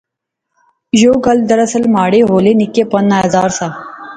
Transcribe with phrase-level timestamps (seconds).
[1.03, 3.67] یو گل دراصل مہاڑے ہولے نکے پن نا اظہار سا